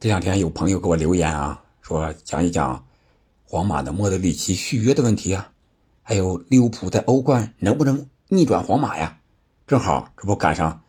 [0.00, 2.82] 这两天有朋友给我留言啊，说讲一讲
[3.44, 5.52] 皇马的莫德里奇续约的问题啊，
[6.02, 9.18] 还有利物浦在欧冠能不能逆转皇马呀？
[9.66, 10.80] 正好这不赶上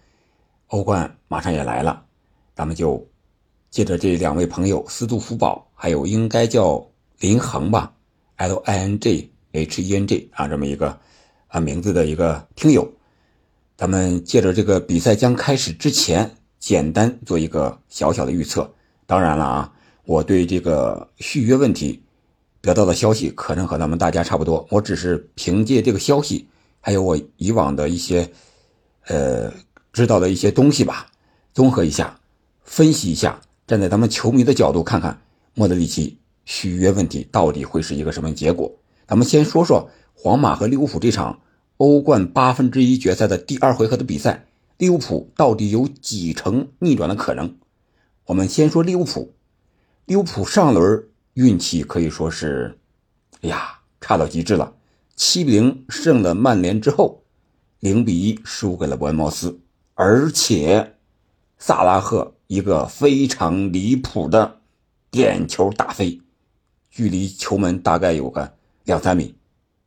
[0.67, 2.05] 欧冠马上也来了，
[2.55, 3.05] 咱们就
[3.69, 6.81] 借着这两位朋友斯杜福宝，还有应该叫
[7.19, 7.91] 林恒吧
[8.37, 10.97] ，L I N G H E N G 啊这么一个
[11.49, 12.89] 啊名字的一个听友，
[13.75, 18.73] 咱们借着这个比赛将开始之前，简单做一个小小的预测。
[19.11, 19.73] 当然了啊，
[20.05, 22.01] 我对这个续约问题
[22.61, 24.65] 得到的消息可能和咱们大家差不多。
[24.69, 26.47] 我只是凭借这个消息，
[26.79, 28.31] 还有我以往的一些
[29.07, 29.51] 呃
[29.91, 31.07] 知道的一些东西吧，
[31.53, 32.21] 综合一下，
[32.63, 35.19] 分析一下，站在咱们球迷的角度看看
[35.55, 38.71] 莫德里奇续约问题到底会是一个什么结果。
[39.05, 41.41] 咱们先说说皇马和利物浦这场
[41.75, 44.45] 欧冠八分之一决赛的第二回合的比赛，
[44.77, 47.57] 利物浦到底有几成逆转的可能？
[48.31, 49.33] 我们先说利物浦，
[50.05, 52.79] 利物浦上轮运气可以说是，
[53.41, 54.73] 哎呀，差到极致了。
[55.17, 57.23] 七比零胜了曼联之后，
[57.81, 59.59] 零比一输给了伯恩茅斯，
[59.95, 60.95] 而且
[61.57, 64.61] 萨拉赫一个非常离谱的
[65.11, 66.21] 点球打飞，
[66.89, 68.53] 距离球门大概有个
[68.85, 69.35] 两三米，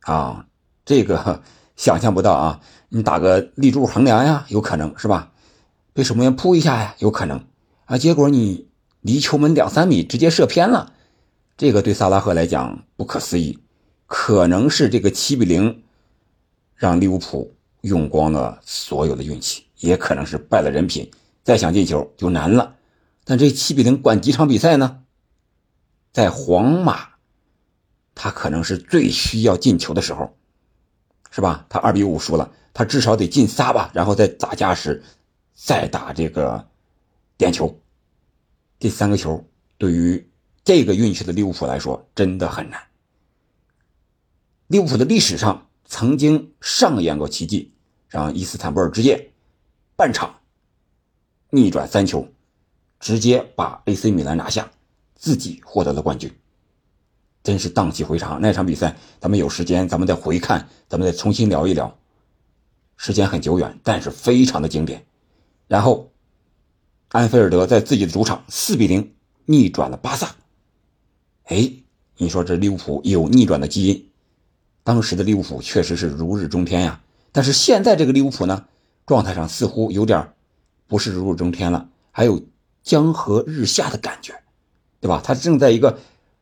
[0.01, 0.45] 啊，
[0.85, 1.41] 这个
[1.75, 2.61] 想象不到啊！
[2.89, 5.31] 你打个立柱横梁呀，有可能是吧？
[5.93, 7.43] 被守门员扑一下呀，有可能。
[7.85, 7.97] 啊！
[7.97, 8.67] 结果你
[9.01, 10.93] 离球门两三米，直接射偏了，
[11.55, 13.59] 这个对萨拉赫来讲不可思议。
[14.07, 15.83] 可能是这个七比零
[16.75, 21.09] 让利物浦用光了所有的运气，也可能是败了人品，
[21.43, 22.75] 再想进球就难了。
[23.23, 25.03] 但这七比零管几场比赛呢？
[26.11, 27.09] 在皇马，
[28.15, 30.35] 他可能是最需要进球的时候，
[31.29, 31.65] 是吧？
[31.69, 35.03] 他二比五输了，他至少得进仨吧，然后再打架时，
[35.53, 36.67] 再打这个。
[37.37, 37.81] 点球，
[38.79, 39.45] 这三个球
[39.77, 40.29] 对于
[40.63, 42.81] 这个运气的利物浦来说真的很难。
[44.67, 47.73] 利物浦的历史上曾经上演过奇迹，
[48.07, 49.33] 让伊斯坦布尔之夜
[49.97, 50.39] 半场
[51.49, 52.25] 逆转三球，
[53.01, 54.71] 直接把 AC 米兰拿下，
[55.13, 56.33] 自己获得了冠军，
[57.43, 58.39] 真是荡气回肠。
[58.39, 61.93] 那场比赛，咱们有时间咱们再回看，咱们再重新聊一聊。
[62.95, 65.05] 时间很久远，但是非常的经典。
[65.67, 66.09] 然后。
[67.15, 69.13] 安菲尔德在自己的主场四比零
[69.45, 70.35] 逆转了巴萨。
[71.45, 71.71] 哎，
[72.17, 74.09] 你说这利物浦有逆转的基因？
[74.83, 76.99] 当时的利物浦确实是如日中天呀。
[77.31, 78.65] 但是现在这个利物浦呢，
[79.05, 80.33] 状态上似乎有点
[80.87, 82.41] 不是如日中天了，还有
[82.83, 84.33] 江河日下的感觉，
[84.99, 85.21] 对吧？
[85.23, 85.97] 他正在一个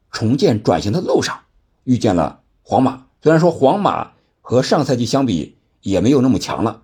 [0.10, 1.42] 重建转型的路上，
[1.84, 3.06] 遇见了皇马。
[3.22, 6.82] 虽然说皇马和上赛季相比也没有那么强了，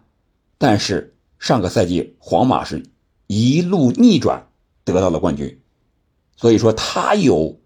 [0.60, 2.84] 但是上个赛季皇马是。
[3.32, 4.48] 一路逆转
[4.84, 5.62] 得到了冠军，
[6.36, 7.62] 所以说他有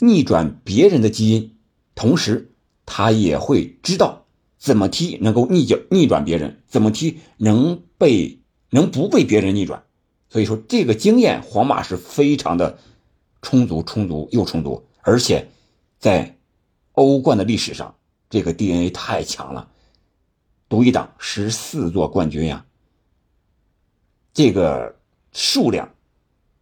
[0.00, 1.56] 逆转别人的基因，
[1.94, 2.52] 同时
[2.86, 4.26] 他也会知道
[4.58, 8.40] 怎么踢能够逆转逆转别人，怎么踢能被
[8.70, 9.84] 能不被别人逆转。
[10.28, 12.80] 所以说这个经验，皇马是非常的
[13.42, 15.46] 充足，充足又充足，而且
[16.00, 16.36] 在
[16.94, 17.94] 欧冠的历史上，
[18.28, 19.70] 这个 DNA 太强了，
[20.68, 22.66] 独一档十四座冠军呀。
[24.34, 24.96] 这个
[25.32, 25.90] 数量，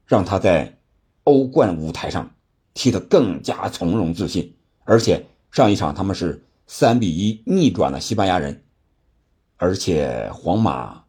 [0.07, 0.79] 让他在
[1.25, 2.35] 欧冠舞台上
[2.75, 4.57] 踢得更加从容自信。
[4.85, 8.65] 而且上一场他们是三比一逆转了西班牙人，
[9.57, 11.05] 而且皇马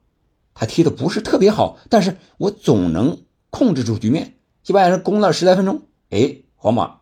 [0.54, 4.38] 他踢的不是特别好，但是我总能控制住局面。
[4.64, 7.00] 西班牙人攻了十来分钟，哎，皇马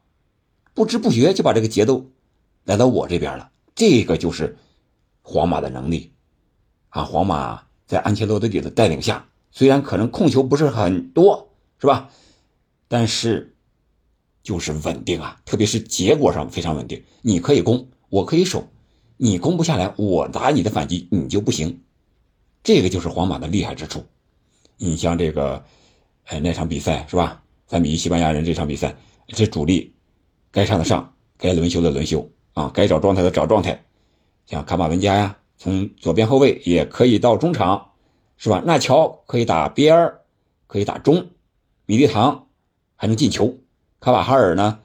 [0.74, 2.06] 不知不觉就把这个节奏
[2.64, 3.52] 来到我这边了。
[3.76, 4.58] 这个就是
[5.22, 6.14] 皇马的能力
[6.90, 7.04] 啊！
[7.04, 9.26] 皇马在安切洛蒂的带领下。
[9.52, 11.50] 虽然可能控球不是很多，
[11.80, 12.10] 是吧？
[12.88, 13.56] 但是
[14.42, 17.04] 就是稳定啊，特别是结果上非常稳定。
[17.22, 18.68] 你可以攻，我可以守，
[19.18, 21.82] 你攻不下来，我打你的反击，你就不行。
[22.64, 24.04] 这个就是皇马的厉害之处。
[24.78, 25.64] 你像这个，
[26.26, 27.44] 哎，那场比赛是吧？
[27.68, 28.96] 三比一西班牙人这场比赛，
[29.28, 29.94] 这主力
[30.52, 33.84] 该上的上，该轮休的轮休啊，该找状态的找状态。
[34.46, 37.89] 像卡马文加呀，从左边后卫也可以到中场。
[38.40, 38.64] 是吧？
[38.66, 40.22] 纳乔可以打边儿，
[40.66, 41.30] 可以打中，
[41.86, 42.48] 米利唐
[42.96, 43.58] 还能进球，
[44.00, 44.80] 卡瓦哈尔呢，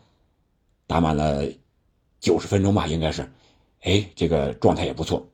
[0.89, 1.47] 打满了
[2.19, 3.31] 九十分钟吧，应该是，
[3.83, 5.29] 哎，这个状态也不错。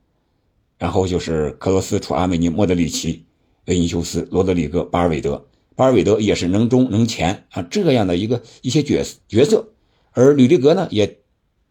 [0.76, 3.24] 然后就是克罗斯、楚阿梅尼、莫德里奇、
[3.64, 9.66] 维尼修斯、罗德里戈、巴尔韦德，巴尔韦德也是能中能前啊，这样的一个一些角角色。
[10.12, 11.20] 而吕迪格呢，也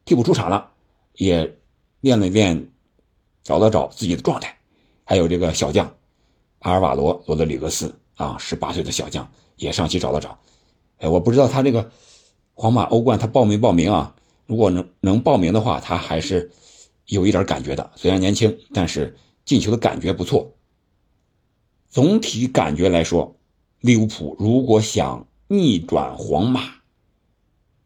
[0.04, 0.72] 替补出场了，
[1.13, 1.60] 也
[2.01, 2.72] 练了练，
[3.44, 4.57] 找了找自己的状态，
[5.04, 5.96] 还有这个小将。
[6.59, 10.38] 阿尔瓦罗、罗德里格斯啊，十八岁的小将也上去找了找。
[10.97, 11.91] 哎，我不知道他这个
[12.53, 14.15] 皇马欧冠他报没报名啊？
[14.45, 16.51] 如果能能报名的话，他还是
[17.06, 17.91] 有一点感觉的。
[17.95, 19.15] 虽然年轻，但是
[19.45, 20.53] 进球的感觉不错。
[21.89, 23.35] 总体感觉来说，
[23.79, 26.63] 利物浦如果想逆转皇马，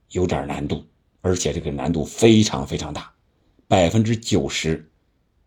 [0.09, 0.83] 有点难度，
[1.21, 3.11] 而且这个难度非常非常大，
[3.67, 4.89] 百分之九十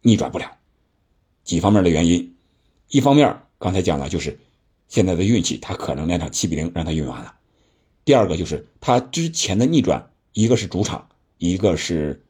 [0.02, 0.50] 逆转不了。
[1.44, 2.35] 几方面的原因，
[2.88, 4.38] 一方面刚才讲了，就是
[4.88, 7.34] 现在的运气，他可能那场七比零让他运完了；
[8.04, 10.10] 第二个就是他之前的逆转。
[10.32, 12.22] 一个是主场，一个是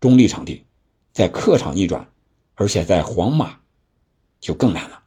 [0.00, 0.64] 中立场地，
[1.12, 2.08] 在客场逆转，
[2.56, 3.60] 而且在皇马
[4.40, 5.00] 就更难了。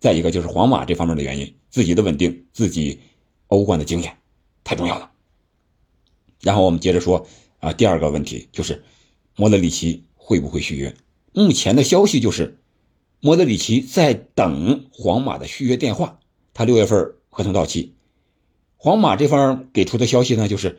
[0.00, 3.00] 再一个就是皇马这方面的原因，自己的稳定，自己
[3.48, 4.16] 欧冠的经验
[4.64, 5.10] 太重要了。
[6.40, 7.26] 然后我们接着说
[7.60, 8.82] 啊，第二个问题就是
[9.36, 10.96] 莫德里奇会不会续约？
[11.34, 12.56] 目前的消息就是
[13.20, 16.20] 莫德里奇在等皇马的续约电话，
[16.54, 17.94] 他六月份合同到期，
[18.76, 20.78] 皇马这方给出的消息呢就是。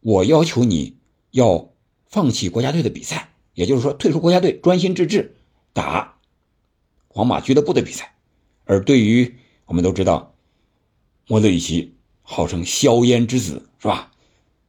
[0.00, 0.98] 我要求你
[1.32, 1.72] 要
[2.06, 5.34] 放弃国家队的比赛，也就是说退出国家队，专心致志
[5.72, 6.18] 打
[7.08, 8.14] 皇马俱乐部的比赛。
[8.66, 9.34] 而对于
[9.64, 10.32] 我们都知道，
[11.26, 14.12] 莫德里奇号称硝烟之子，是吧？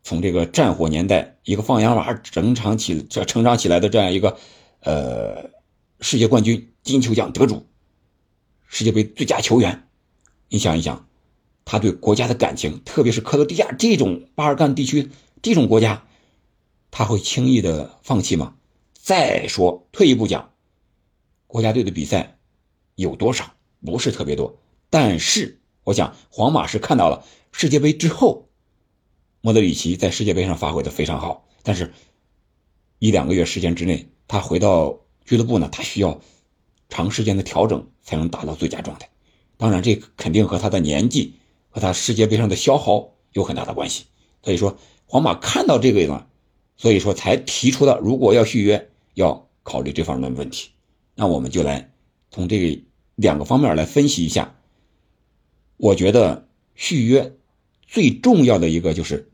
[0.02, 4.36] 从这个战火年代一个放羊娃成长起成长起来的这样一个
[4.80, 5.52] 呃
[6.00, 7.68] 世界冠军金球奖得主，
[8.66, 9.90] 世界杯最佳球员，
[10.48, 11.08] 你想一想，
[11.66, 15.12] 他对国家的感情，特别是克罗地亚这种巴尔干地区。
[15.42, 16.08] 这种国家，
[16.90, 18.56] 他会轻易的放弃吗？
[18.94, 20.54] 再说退一步讲，
[21.46, 22.40] 国家队的比赛
[22.96, 23.54] 有多少？
[23.86, 24.58] 不是特别多。
[24.90, 28.48] 但是我想，皇马是看到了世界杯之后，
[29.42, 31.48] 莫德里奇在世界杯上发挥的非常好。
[31.64, 31.94] 但是，
[33.00, 36.20] 一两个月时间之内，他回到俱乐部呢，他需要
[36.90, 39.10] 长时间的调整才能达到最佳状态。
[39.58, 41.34] 当然，这肯定和他的年纪
[41.70, 44.06] 和他世界杯上的消耗有很大的关系。
[44.44, 44.78] 所以说。
[45.10, 46.28] 皇马看到这个了，
[46.76, 50.72] 所以说才提出了如果要续约，要考虑这方面的问题。
[51.16, 51.94] 那我们就来
[52.30, 52.82] 从这个
[53.16, 54.54] 两个方面来分析一下。
[55.78, 57.38] 我觉得续约
[57.84, 59.32] 最重要的一个就是，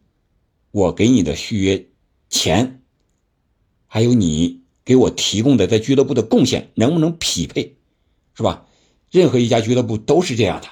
[0.69, 1.87] 我给你的续约
[2.29, 2.83] 钱，
[3.87, 7.75] 还有你给我提供的在俱乐部的贡献能不能匹配，
[8.35, 8.65] 是吧？
[9.11, 10.67] 任何一家俱乐部都是这样的，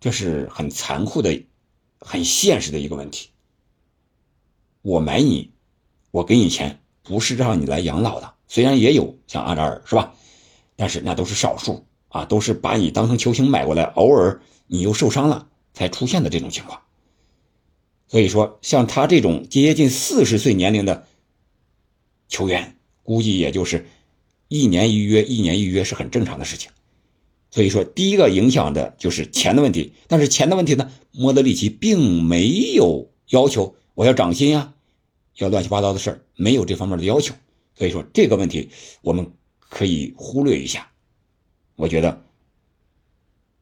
[0.00, 1.42] 这是很残酷的。
[2.02, 3.28] 很现实的一个问题。
[4.80, 5.50] 我买你，
[6.10, 8.34] 我给你钱，不是让你来养老的。
[8.48, 10.14] 虽然也有像阿扎尔是吧，
[10.76, 16.80] 但是那都是少数啊，都是把你当成球星买过来，偶尔你又受伤了才出现的这种情况。
[18.08, 21.06] 所以说，像他这种接近四十岁年龄的
[22.30, 23.84] 球员，估计也就是
[24.48, 26.70] 一年一约，一年一约是很正常的事情。
[27.50, 29.92] 所以说，第一个影响的就是钱的问题。
[30.06, 34.72] 但是钱的问题呢，莫德里奇并没有要求我要涨薪呀，
[35.36, 37.34] 要乱七八糟的事儿，没有这方面的要求。
[37.74, 38.70] 所以说，这个问题
[39.02, 40.90] 我们可以忽略一下。
[41.74, 42.22] 我觉得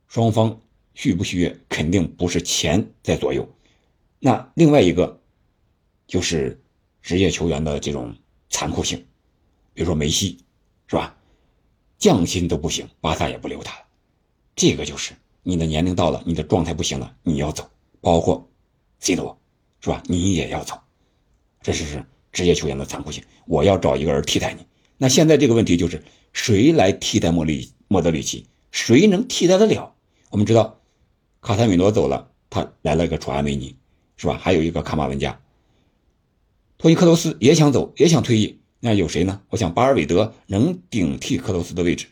[0.06, 0.60] 双方
[0.92, 3.48] 续不续约，肯定不是钱在左右。
[4.18, 5.18] 那另外一个
[6.06, 6.60] 就是
[7.00, 8.14] 职业球员的这种
[8.50, 8.98] 残酷性，
[9.74, 10.38] 比如说梅西，
[10.86, 11.14] 是吧？
[11.98, 13.76] 降薪都不行，巴萨也不留他。
[14.54, 15.12] 这个就是
[15.42, 17.68] 你的年龄到了，你的状态不行了，你要走。
[18.00, 18.48] 包括
[19.00, 19.36] C 罗，
[19.80, 20.02] 是吧？
[20.06, 20.78] 你也要走。
[21.60, 23.24] 这是职业球员的残酷性。
[23.46, 24.64] 我要找一个人替代你。
[24.96, 26.02] 那现在这个问题就是，
[26.32, 28.46] 谁来替代莫里莫德里奇？
[28.70, 29.94] 谁能替代得了？
[30.30, 30.80] 我们知道，
[31.40, 33.76] 卡塔米诺走了，他来了一个楚阿梅尼，
[34.16, 34.38] 是吧？
[34.40, 35.40] 还有一个卡马文加，
[36.78, 38.60] 托尼克罗斯也想走，也想退役。
[38.78, 39.40] 那有谁呢？
[39.50, 42.06] 我想巴尔韦德能顶替克罗斯的位置。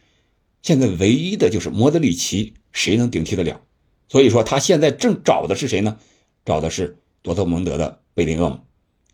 [0.61, 3.61] 现在唯一的就是莫德里奇，谁能顶替得了？
[4.09, 5.97] 所以说他现在正找的是谁呢？
[6.45, 8.59] 找的是多特蒙德的贝林厄姆。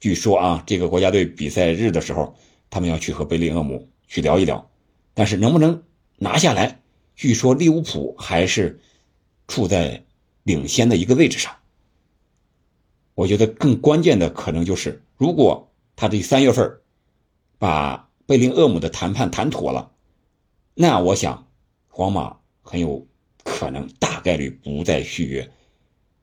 [0.01, 2.35] 据说啊，这个国家队比赛日的时候，
[2.71, 4.71] 他们要去和贝林厄姆去聊一聊。
[5.13, 5.83] 但是能不能
[6.17, 6.81] 拿下来？
[7.15, 8.81] 据说利物浦还是
[9.47, 10.03] 处在
[10.45, 11.53] 领先的一个位置上。
[13.15, 16.79] 我觉得更关键的可能就是，如果他这三月份。
[17.59, 19.93] 把贝林厄姆的谈判谈妥了，
[20.75, 21.47] 那我想，
[21.87, 23.07] 皇马很有
[23.45, 25.49] 可能大概率不再续约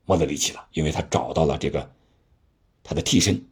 [0.04, 1.90] 莫德里奇了，因为他找到了这个
[2.82, 3.42] 他的替身。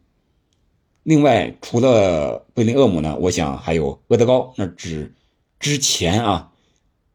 [1.01, 5.11] 另外，除了贝林厄姆呢，我想还有厄德高，那只
[5.59, 6.51] 之前啊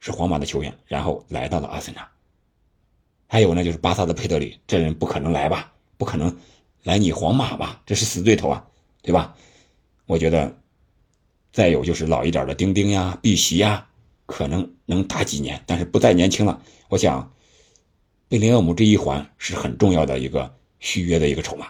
[0.00, 2.10] 是皇马的球员，然后来到了阿森纳。
[3.28, 5.72] 还有呢，就是巴萨的佩德里，这人不可能来吧？
[5.96, 6.36] 不可能
[6.82, 7.82] 来你皇马吧？
[7.86, 8.66] 这是死对头啊，
[9.02, 9.34] 对吧？
[10.06, 10.56] 我觉得。
[11.54, 13.86] 再有就是老一点的丁丁呀、碧玺呀，
[14.26, 16.60] 可能能打几年，但是不再年轻了。
[16.88, 17.32] 我想，
[18.28, 21.68] 贝林厄姆这一环是很重要的一个续约的一个筹码。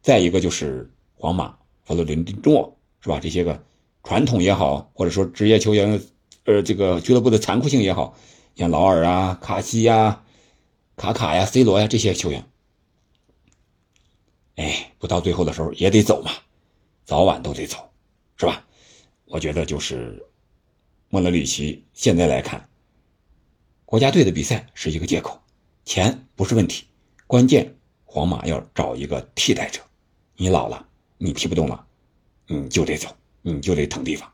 [0.00, 1.54] 再一个就是皇马、
[1.84, 3.20] 弗洛伦蒂诺，是吧？
[3.20, 3.62] 这些个
[4.04, 6.00] 传统也好，或者说职业球员，
[6.44, 8.16] 呃，这个俱乐部的残酷性也好，
[8.56, 10.22] 像劳尔啊、卡西呀、
[10.96, 12.42] 卡卡呀、C 罗呀这些球员，
[14.58, 16.32] 哎，不到最后的时候也得走嘛，
[17.04, 17.76] 早晚都得走，
[18.36, 18.64] 是吧？
[19.26, 20.20] 我觉得就是
[21.08, 22.68] 莫德里奇现在来看，
[23.84, 25.40] 国家队的比赛是一个借口，
[25.84, 26.84] 钱不是问题，
[27.28, 27.72] 关键
[28.04, 29.80] 皇马要找一个替代者。
[30.36, 30.84] 你老了，
[31.18, 31.86] 你踢不动了，
[32.48, 33.08] 你就得走，
[33.42, 34.28] 你就得腾地方。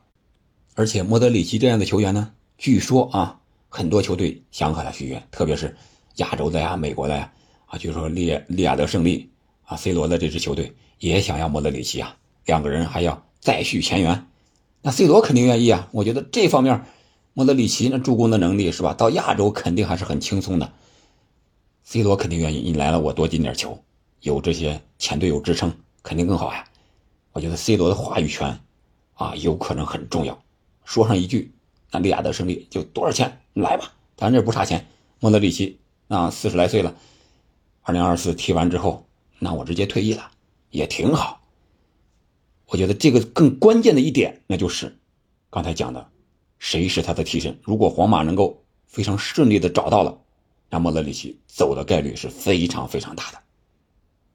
[0.74, 3.38] 而且莫德里奇这样的球员呢，据说啊，
[3.68, 5.76] 很多球队想和他续约，特别是
[6.16, 7.30] 亚洲的呀、美国的呀，
[7.66, 9.30] 啊，据说利利亚德胜利
[9.64, 14.26] 啊、C 罗的这支球队也想要莫德里奇啊，两个人还要再续前缘。
[14.82, 15.88] 那 C 罗肯定愿意啊！
[15.92, 16.84] 我觉得这方面，
[17.32, 18.92] 莫德里奇那助攻的能力是吧？
[18.92, 20.72] 到亚洲肯定还是很轻松的。
[21.84, 23.82] C 罗肯定愿意，你来了我多进点球，
[24.20, 26.66] 有这些前队友支撑，肯定更好呀。
[27.32, 28.60] 我觉得 C 罗的话语权
[29.14, 30.38] 啊，有可能很重要。
[30.84, 31.52] 说上一句，
[31.90, 34.86] 那利亚德胜利就多少钱来吧，咱这不差钱。
[35.18, 35.78] 莫德里奇
[36.08, 36.94] 啊，四十来岁了，
[37.80, 39.06] 二零二四踢完之后，
[39.38, 40.30] 那我直接退役了，
[40.70, 41.40] 也挺好。
[42.66, 44.96] 我觉得这个更关键的一点，那就是
[45.50, 46.08] 刚才讲的，
[46.58, 47.58] 谁是他的替身？
[47.62, 50.18] 如果皇马能够非常顺利的找到了，
[50.70, 53.38] 那莫德里奇走的概率是非常非常大的，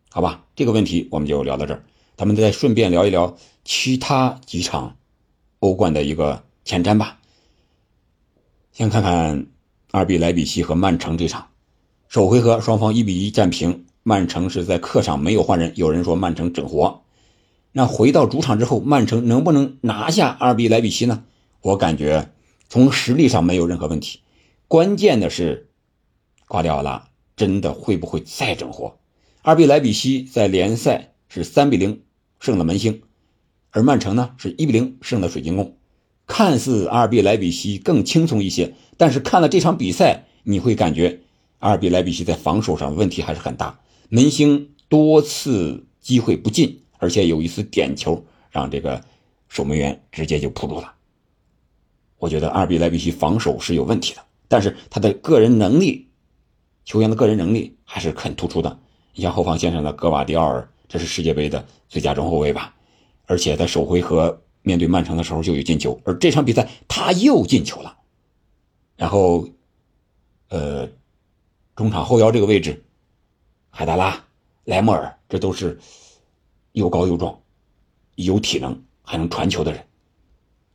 [0.10, 0.46] 好吧？
[0.56, 1.84] 这个问题我们就聊到这儿，
[2.16, 4.96] 咱们再顺便聊一聊其他几场
[5.60, 7.20] 欧冠的一个前瞻吧。
[8.72, 9.48] 先看看
[9.92, 11.50] 二比莱比锡和曼城这场，
[12.08, 17.04] 首回合双方一比一战平，曼城是在客场没有换人，有人说曼城整活。
[17.72, 21.24] 那回到主场之后，曼城能不能拿下二比莱比锡呢？
[21.62, 22.32] 我感觉
[22.70, 24.22] 从实力上没有任何问题，
[24.68, 25.70] 关键的是
[26.48, 28.98] 瓜迪奥拉真的会不会再整活？
[29.44, 32.02] 二比莱比锡在联赛是三比零
[32.40, 33.04] 胜了门兴，
[33.70, 35.78] 而曼城呢是一比零胜了水晶宫。
[36.26, 41.20] 看似二比莱比锡更轻松一些，但是看了这场比赛，你会感觉
[41.60, 46.84] 二比莱比锡在防守上问题还是很大，门兴多次机会不进。
[47.02, 49.02] 而且有一次点球，让这个
[49.48, 50.96] 守门员直接就扑住了。
[52.18, 56.10] 我觉得二比莱比锡防守是有问题的，但是他的个人能力，
[56.84, 58.78] 球员的个人能力还是很突出的。
[59.14, 62.76] 你像后防线上的格瓦迪奥尔，这是世界杯的最佳中后卫吧？
[63.26, 67.98] 而且在首回合面对曼城的时候就有进球，而这场比赛他又进球了。
[68.98, 69.48] 然后，
[70.50, 70.90] 呃，
[71.78, 72.84] 中场后腰这个位置，
[73.70, 74.24] 海达拉、
[74.66, 75.80] 莱莫尔，这都是。
[76.74, 77.38] 又高又壮，
[78.14, 79.84] 有体能还能传球的人，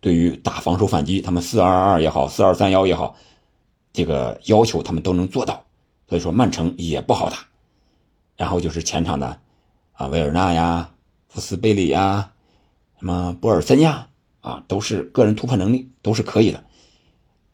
[0.01, 3.17] 对于打防守反击，他们四二二也好，四二三幺也好，
[3.93, 5.65] 这个要求他们都能做到。
[6.09, 7.39] 所以说曼城也不好打。
[8.37, 9.41] 然后就是前场的
[9.93, 10.91] 啊，维尔纳呀、
[11.29, 12.33] 福斯贝里呀、
[12.99, 14.09] 什么博尔森呀，
[14.41, 16.65] 啊，都是个人突破能力都是可以的。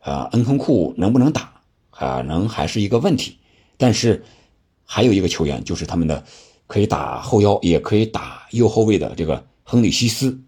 [0.00, 3.38] 啊，恩昆库能不能打，可能还是一个问题。
[3.76, 4.24] 但是
[4.92, 6.24] 还有一个球员就是他们的。
[6.70, 10.40] 可以打后腰，也可以打右后卫的这个亨利西斯，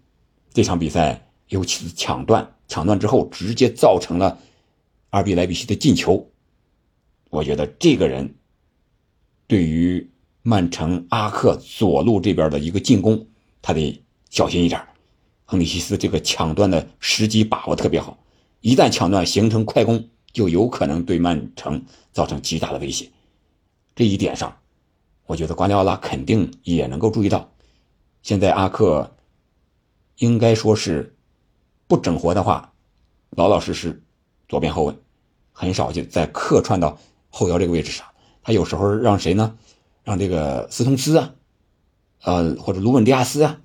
[0.53, 4.39] 这场比赛尤其是抢断，抢断之后直接造成了
[5.09, 6.25] 阿比莱比锡的进球。
[7.29, 8.35] 我觉得这个人
[9.47, 10.09] 对于
[10.43, 13.27] 曼城阿克左路这边的一个进攻，
[13.61, 14.81] 他得小心一点。
[15.43, 18.17] 亨利西斯这个抢断的时机把握特别好，
[18.61, 21.83] 一旦抢断形成快攻，就有可能对曼城
[22.13, 23.09] 造成极大的威胁。
[23.95, 24.57] 这一点上。
[25.25, 27.49] 我觉得瓜迪奥拉肯定也能够注意到，
[28.21, 29.15] 现在阿克
[30.17, 31.15] 应该说是
[31.87, 32.73] 不整活的话，
[33.29, 34.03] 老老实实
[34.49, 34.93] 左边后卫，
[35.51, 36.97] 很少就在客串到
[37.29, 38.05] 后腰这个位置上。
[38.41, 39.57] 他有时候让谁呢？
[40.03, 41.33] 让这个斯通斯啊，
[42.23, 43.61] 呃，或者卢本迪亚斯啊，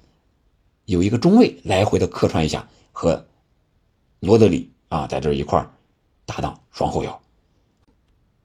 [0.85, 3.27] 有一个中卫来回的客串一下，和
[4.21, 5.69] 罗德里啊在这一块
[6.25, 7.21] 搭档双后腰。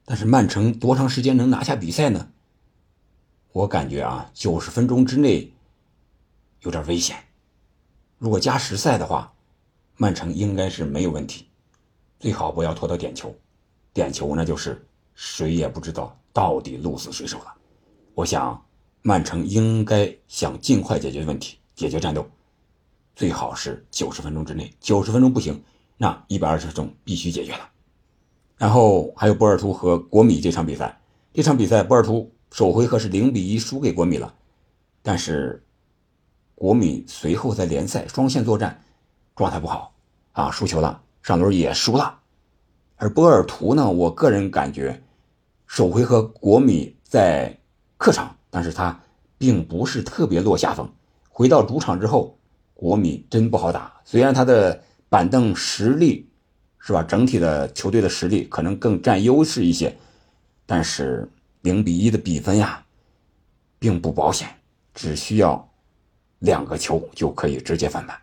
[0.04, 2.28] 但是曼城多长时间能拿下比赛呢？
[3.52, 5.52] 我感觉啊，九十分钟之内
[6.60, 7.16] 有点危险。
[8.18, 9.32] 如果加时赛的话，
[9.96, 11.46] 曼城应该是没有问题。
[12.18, 13.34] 最好不要拖到点球，
[13.92, 17.54] 点球那就是谁也不知道到底鹿死谁手了。
[18.14, 18.64] 我想
[19.02, 22.26] 曼城应该想尽快解决问题，解决战斗，
[23.14, 24.72] 最好是九十分钟之内。
[24.80, 25.62] 九十分钟不行，
[25.96, 27.70] 那一百二十分钟必须解决了。
[28.64, 30.98] 然后还有波尔图和国米这场比赛，
[31.34, 32.32] 这场比赛波尔图。
[32.50, 34.32] 首回合是零比一输给国米了，
[35.02, 35.62] 但是
[36.54, 38.82] 国米随后在联赛双线作战，
[39.36, 39.92] 状态不好
[40.32, 42.20] 啊，输球了，上轮也输了。
[42.96, 45.02] 而波尔图呢，我个人感觉，
[45.66, 47.58] 首回合国米在
[47.98, 48.98] 客场，但是他
[49.36, 50.90] 并不是特别落下风。
[51.28, 52.38] 回到主场之后，
[52.72, 54.00] 国米真不好打。
[54.06, 56.30] 虽然他的板凳实力
[56.86, 59.96] 是吧，整体的球队的实力可能更占优势一些，
[60.66, 61.26] 但是
[61.62, 62.84] 零比一的比分呀，
[63.78, 64.46] 并不保险，
[64.92, 65.66] 只需要
[66.40, 68.14] 两个球就可以直接翻盘。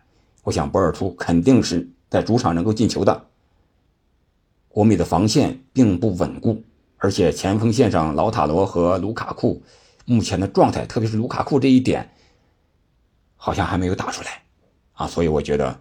[0.44, 3.26] 我想博尔图肯定是在主场能够进球的。
[4.68, 6.62] 国米的防线并不稳固，
[6.98, 9.60] 而且前锋线上老塔罗和卢卡库
[10.04, 12.08] 目前的状态，特别是卢卡库这一点，
[13.34, 14.40] 好像还没有打出来
[14.92, 15.80] 啊，所以我觉得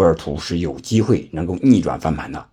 [0.00, 2.48] 波尔图是有机会能够逆转翻盘的。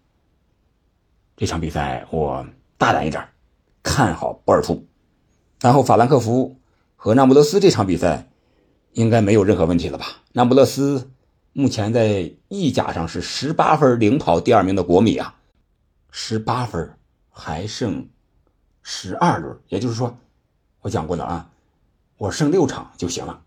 [1.38, 2.46] 这场比赛我
[2.78, 3.26] 大胆一点，
[3.82, 4.86] 看好波尔图。
[5.62, 6.60] 然后法兰克福
[6.98, 8.28] 和那不勒斯这场比赛
[8.92, 10.08] 应该没有任何问题了吧？
[10.34, 11.10] 那不勒斯
[11.54, 15.34] 目前在意甲上是十八分领跑第二名的国米啊。
[16.12, 16.98] 十八分，
[17.30, 18.10] 还剩
[18.84, 20.18] 十二轮，也就是说，
[20.82, 21.50] 我讲过了啊，
[22.18, 23.42] 我剩六场就行了，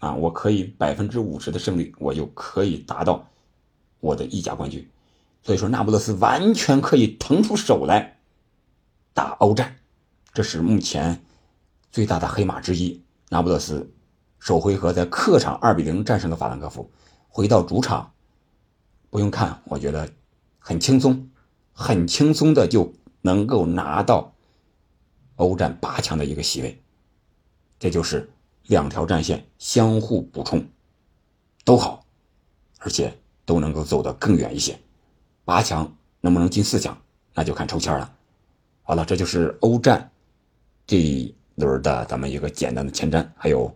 [0.00, 3.24] 啊，我可以百分之五十的胜率，我就可以达到
[4.00, 4.86] 我的意甲冠军。
[5.42, 8.18] 所以说，那不勒斯完全可以腾出手来
[9.14, 9.76] 打欧战，
[10.34, 11.22] 这是目前
[11.92, 13.00] 最大的黑马之一。
[13.28, 13.88] 那不勒斯
[14.38, 16.90] 首回合在客场二比零战胜了法兰克福，
[17.28, 18.12] 回到主场
[19.08, 20.10] 不用看，我觉得
[20.58, 21.28] 很轻松。
[21.72, 22.92] 很轻松的就
[23.22, 24.34] 能够拿到
[25.36, 26.82] 欧战八强的一个席位，
[27.78, 28.30] 这就是
[28.66, 30.66] 两条战线相互补充，
[31.64, 32.04] 都好，
[32.78, 33.12] 而且
[33.44, 34.78] 都能够走得更远一些。
[35.44, 36.96] 八强能不能进四强，
[37.34, 38.14] 那就看抽签了。
[38.82, 40.10] 好了，这就是欧战
[40.86, 43.74] 这一轮的咱们一个简单的前瞻，还有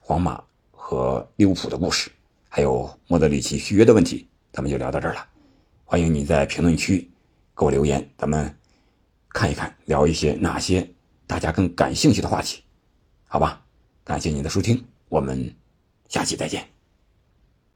[0.00, 2.10] 皇马和利物浦的故事，
[2.48, 5.26] 还有莫德里奇续约的问题，咱们就聊到这儿了。
[5.84, 7.10] 欢迎你在评论区。
[7.56, 8.52] 给我留言，咱们
[9.28, 10.90] 看一看，聊一些哪些
[11.24, 12.64] 大家更感兴趣的话题，
[13.28, 13.63] 好吧？
[14.04, 15.54] 感谢您的收听，我们
[16.08, 16.73] 下期再见。